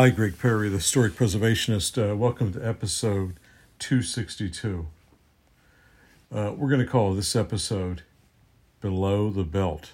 [0.00, 1.98] Hi, Greg Perry, the historic preservationist.
[2.02, 3.34] Uh, welcome to episode
[3.80, 4.86] 262.
[6.34, 8.00] Uh, we're going to call this episode
[8.80, 9.90] Below the Belt.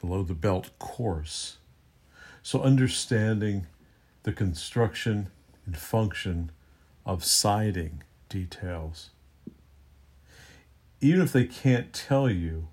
[0.00, 1.58] Below the Belt Course.
[2.42, 3.68] So, understanding
[4.24, 5.28] the construction
[5.64, 6.50] and function
[7.06, 9.10] of siding details.
[11.00, 12.66] Even if they can't tell you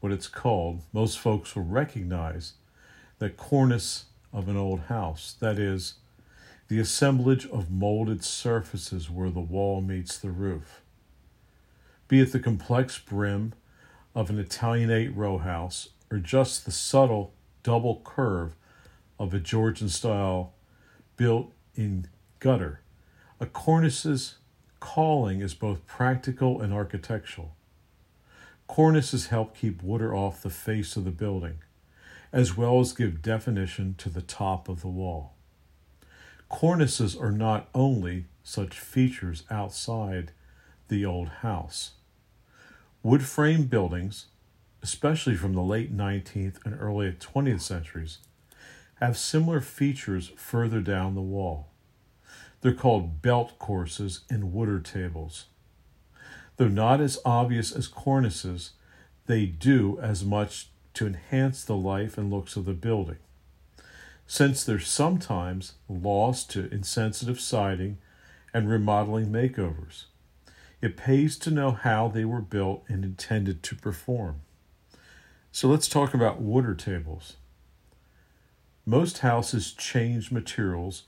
[0.00, 2.54] what it's called, most folks will recognize
[3.18, 5.34] that cornice of an old house.
[5.40, 5.94] That is,
[6.68, 10.82] the assemblage of molded surfaces where the wall meets the roof.
[12.06, 13.54] Be it the complex brim
[14.14, 18.54] of an Italianate row house or just the subtle double curve
[19.18, 20.54] of a Georgian style
[21.16, 22.08] built in
[22.38, 22.80] gutter,
[23.38, 24.36] a cornice's
[24.80, 27.54] calling is both practical and architectural.
[28.68, 31.58] Cornices help keep water off the face of the building
[32.32, 35.34] as well as give definition to the top of the wall.
[36.50, 40.32] Cornices are not only such features outside
[40.88, 41.92] the old house.
[43.02, 44.26] Wood frame buildings,
[44.82, 48.18] especially from the late 19th and early 20th centuries,
[48.96, 51.68] have similar features further down the wall.
[52.60, 55.46] They're called belt courses and wooder tables.
[56.58, 58.72] Though not as obvious as cornices,
[59.26, 60.68] they do as much
[61.00, 63.16] to enhance the life and looks of the building.
[64.26, 67.96] Since they're sometimes lost to insensitive siding
[68.52, 70.04] and remodeling makeovers,
[70.82, 74.42] it pays to know how they were built and intended to perform.
[75.52, 77.36] So let's talk about water tables.
[78.84, 81.04] Most houses change materials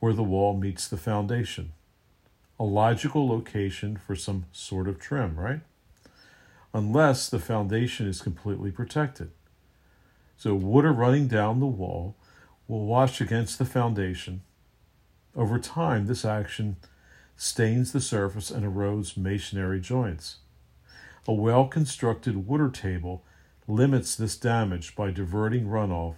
[0.00, 1.72] where the wall meets the foundation.
[2.58, 5.60] A logical location for some sort of trim, right?
[6.76, 9.30] Unless the foundation is completely protected.
[10.36, 12.16] So, water running down the wall
[12.68, 14.42] will wash against the foundation.
[15.34, 16.76] Over time, this action
[17.34, 20.36] stains the surface and erodes masonry joints.
[21.26, 23.24] A well constructed water table
[23.66, 26.16] limits this damage by diverting runoff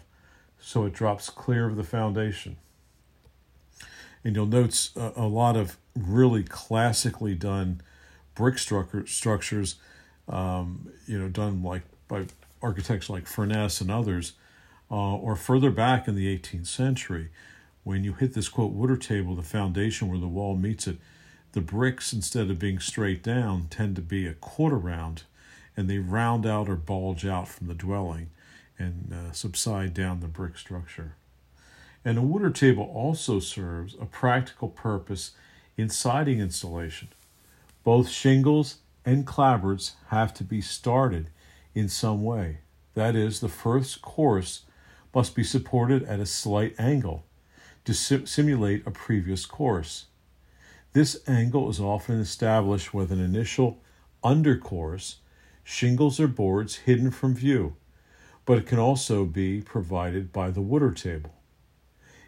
[0.58, 2.56] so it drops clear of the foundation.
[4.24, 7.80] And you'll note a, lot of really classically done
[8.34, 9.76] brick structures
[10.28, 12.26] um, you know, done like by
[12.62, 14.32] architects like Furness and others,
[14.90, 17.28] uh, or further back in the 18th century,
[17.84, 20.98] when you hit this quote water table, the foundation where the wall meets it,
[21.52, 25.22] the bricks instead of being straight down tend to be a quarter round,
[25.76, 28.30] and they round out or bulge out from the dwelling
[28.78, 31.14] and uh, subside down the brick structure.
[32.04, 35.32] And a water table also serves a practical purpose
[35.76, 37.08] in siding installation.
[37.84, 41.30] Both shingles and clapboards have to be started
[41.74, 42.58] in some way.
[42.92, 44.66] That is, the first course
[45.14, 47.24] must be supported at a slight angle
[47.86, 50.08] to sim- simulate a previous course.
[50.92, 53.78] This angle is often established with an initial
[54.22, 55.16] undercourse,
[55.64, 57.76] shingles or boards hidden from view,
[58.44, 61.32] but it can also be provided by the water table.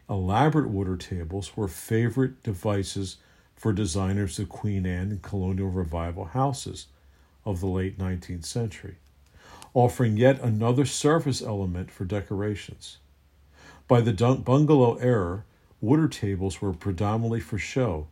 [0.08, 3.18] Elaborate water tables were favorite devices
[3.60, 6.86] for designers of Queen Anne and colonial revival houses
[7.44, 8.96] of the late 19th century,
[9.74, 12.96] offering yet another surface element for decorations.
[13.86, 15.44] By the bungalow era,
[15.78, 18.06] water tables were predominantly for show.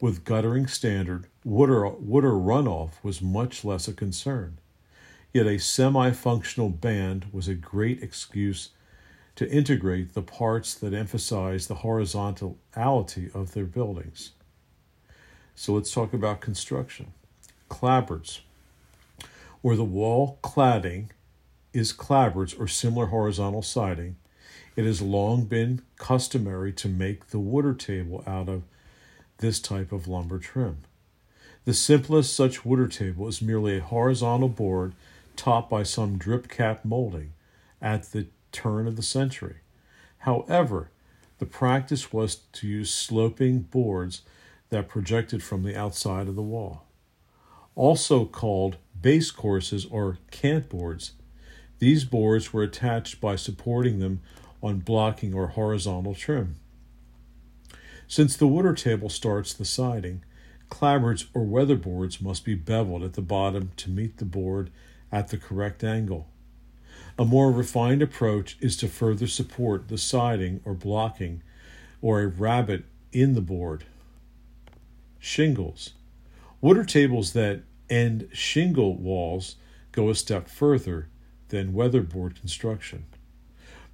[0.00, 4.56] With guttering standard, water, water runoff was much less a concern.
[5.34, 8.70] Yet a semi functional band was a great excuse
[9.36, 14.30] to integrate the parts that emphasize the horizontality of their buildings.
[15.60, 17.12] So let's talk about construction.
[17.68, 18.40] Clapboards,
[19.60, 21.10] where the wall cladding
[21.74, 24.16] is clapboards or similar horizontal siding,
[24.74, 28.62] it has long been customary to make the water table out of
[29.36, 30.78] this type of lumber trim.
[31.66, 34.94] The simplest such water table is merely a horizontal board
[35.36, 37.34] topped by some drip cap molding
[37.82, 39.56] at the turn of the century.
[40.20, 40.88] However,
[41.38, 44.22] the practice was to use sloping boards
[44.70, 46.86] that projected from the outside of the wall.
[47.74, 51.12] Also called base courses or cant boards,
[51.78, 54.20] these boards were attached by supporting them
[54.62, 56.56] on blocking or horizontal trim.
[58.06, 60.22] Since the water table starts the siding,
[60.70, 64.70] clapboards or weatherboards must be beveled at the bottom to meet the board
[65.10, 66.28] at the correct angle.
[67.18, 71.42] A more refined approach is to further support the siding or blocking
[72.02, 73.84] or a rabbet in the board
[75.20, 75.90] shingles.
[76.60, 79.56] Water tables that end shingle walls
[79.92, 81.08] go a step further
[81.48, 83.04] than weatherboard construction.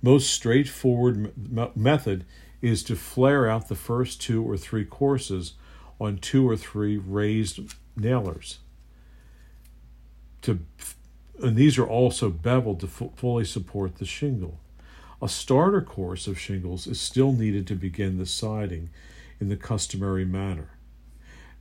[0.00, 2.24] Most straightforward m- method
[2.62, 5.54] is to flare out the first two or three courses
[6.00, 8.58] on two or three raised nailers.
[10.42, 10.60] To,
[11.42, 14.60] and these are also beveled to fully support the shingle.
[15.20, 18.90] A starter course of shingles is still needed to begin the siding
[19.40, 20.75] in the customary manner.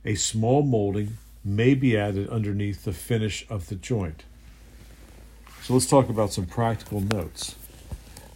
[0.06, 4.22] A small molding may be added underneath the finish of the joint.
[5.62, 7.56] So let's talk about some practical notes.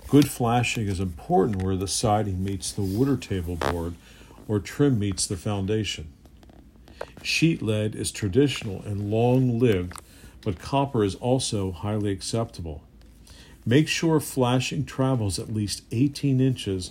[0.08, 3.94] Good flashing is important where the siding meets the water table board
[4.48, 6.12] or trim meets the foundation.
[7.22, 9.92] Sheet lead is traditional and long lived,
[10.42, 12.82] but copper is also highly acceptable.
[13.64, 16.90] Make sure flashing travels at least 18 inches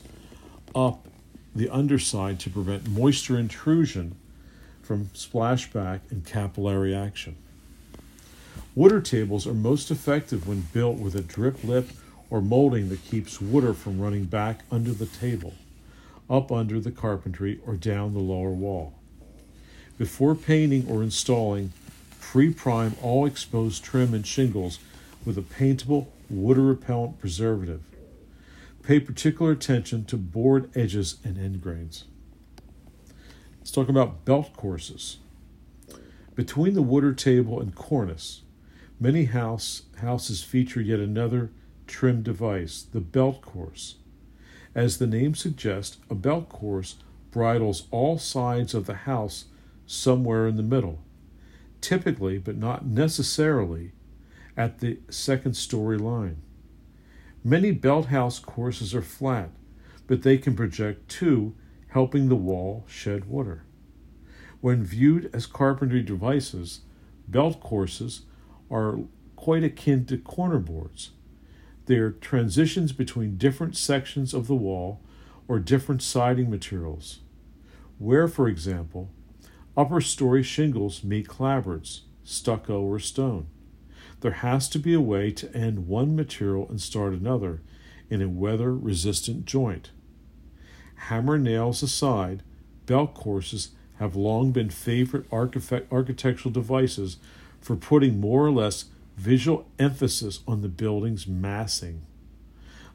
[0.73, 1.05] up
[1.53, 4.15] the underside to prevent moisture intrusion
[4.89, 7.35] from splashback and capillary action.
[8.73, 11.89] Water tables are most effective when built with a drip lip
[12.31, 15.53] or molding that keeps water from running back under the table,
[16.27, 18.95] up under the carpentry, or down the lower wall.
[19.99, 21.71] Before painting or installing,
[22.19, 24.79] pre prime all exposed trim and shingles
[25.23, 27.83] with a paintable, water repellent preservative.
[28.81, 32.05] Pay particular attention to board edges and end grains.
[33.69, 35.17] Let's talk about belt courses.
[36.33, 38.41] Between the water table and cornice,
[38.99, 41.51] many house, houses feature yet another
[41.85, 43.97] trim device, the belt course.
[44.73, 46.95] As the name suggests, a belt course
[47.29, 49.45] bridles all sides of the house
[49.85, 51.03] somewhere in the middle,
[51.79, 53.91] typically, but not necessarily,
[54.57, 56.37] at the second story line.
[57.43, 59.51] Many belt house courses are flat,
[60.07, 61.53] but they can project too,
[61.89, 63.63] helping the wall shed water.
[64.61, 66.81] When viewed as carpentry devices,
[67.27, 68.23] belt courses
[68.69, 68.99] are
[69.35, 71.11] quite akin to corner boards.
[71.85, 75.01] They are transitions between different sections of the wall
[75.47, 77.19] or different siding materials.
[77.97, 79.09] Where, for example,
[79.75, 83.47] upper story shingles meet clapboards, stucco, or stone.
[84.21, 87.61] There has to be a way to end one material and start another
[88.09, 89.91] in a weather resistant joint.
[91.03, 92.43] Hammer nails aside,
[92.85, 97.17] belt courses have long been favorite architectural devices
[97.59, 98.85] for putting more or less
[99.17, 102.05] visual emphasis on the building's massing.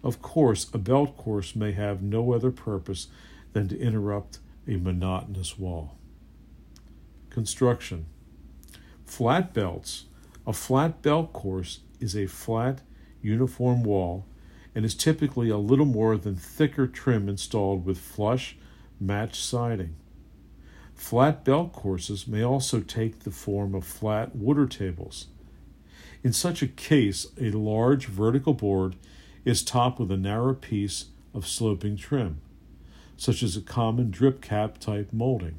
[0.03, 3.09] Of course, a belt course may have no other purpose
[3.53, 5.97] than to interrupt a monotonous wall.
[7.31, 8.07] Construction
[9.05, 10.05] Flat belts.
[10.47, 12.81] A flat belt course is a flat,
[13.23, 14.27] uniform wall
[14.75, 18.57] and is typically a little more than thicker trim installed with flush,
[19.01, 19.95] matched siding.
[20.95, 25.27] Flat belt courses may also take the form of flat water tables.
[26.23, 28.97] In such a case, a large vertical board
[29.45, 32.41] is topped with a narrow piece of sloping trim,
[33.17, 35.59] such as a common drip cap type molding.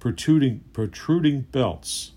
[0.00, 2.12] Protruding, protruding belts.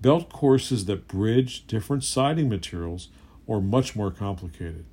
[0.00, 3.08] Belt courses that bridge different siding materials
[3.48, 4.84] are much more complicated,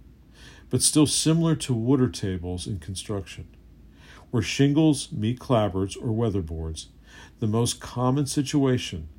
[0.69, 3.47] but still similar to water tables in construction.
[4.31, 6.88] Where shingles meet clapboards or weatherboards,
[7.39, 9.09] the most common situation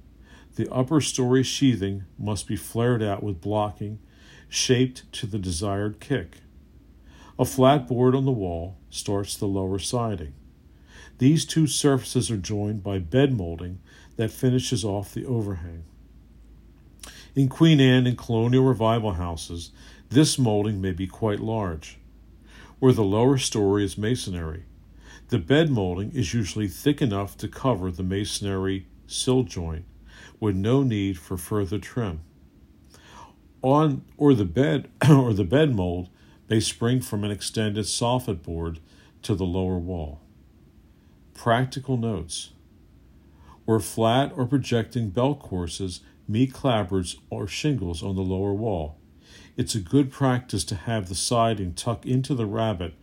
[0.57, 3.99] the upper story sheathing must be flared out with blocking,
[4.49, 6.39] shaped to the desired kick.
[7.39, 10.35] A flat board on the wall starts the lower siding.
[11.19, 13.81] These two surfaces are joined by bed molding
[14.17, 15.85] that finishes off the overhang.
[17.35, 19.73] In Queen Anne and colonial revival houses,
[20.09, 21.99] this molding may be quite large.
[22.79, 24.67] Where the lower story is masonry,
[25.31, 29.85] the bed molding is usually thick enough to cover the masonry sill joint
[30.39, 32.21] with no need for further trim.
[33.63, 36.11] On or the bed or the bed mold
[36.49, 38.79] may spring from an extended soffit board
[39.23, 40.21] to the lower wall.
[41.33, 42.51] Practical notes
[43.65, 48.99] where flat or projecting belt courses meet clapboards or shingles on the lower wall.
[49.57, 52.95] It's a good practice to have the siding tuck into the rabbet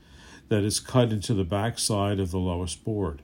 [0.50, 3.22] that is cut into the back side of the lowest board.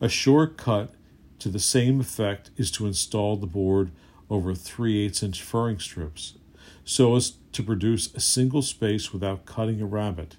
[0.00, 0.94] A short cut
[1.38, 3.90] to the same effect is to install the board
[4.28, 6.34] over 3 8 inch furring strips
[6.86, 10.36] so as to produce a single space without cutting a rabbet.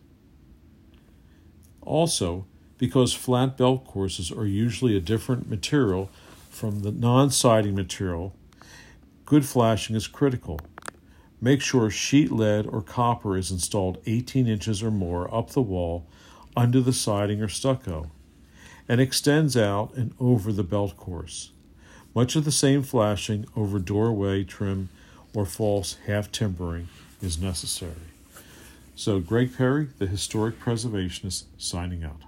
[1.81, 2.45] Also,
[2.77, 6.09] because flat belt courses are usually a different material
[6.49, 8.33] from the non siding material,
[9.27, 10.57] good flashing is critical.
[11.41, 16.07] Make sure sheet lead or copper is installed 18 inches or more up the wall
[16.55, 18.09] under the siding or stucco
[18.87, 21.51] and extends out and over the belt course.
[22.15, 24.87] Much of the same flashing over doorway trim
[25.35, 26.87] or false half timbering
[27.21, 27.91] is necessary.
[28.95, 32.21] So, Greg Perry, the historic preservationist, signing out.